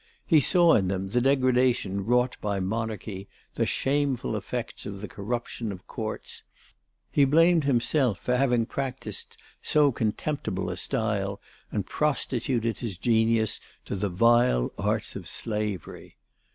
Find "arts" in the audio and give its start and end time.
14.75-15.15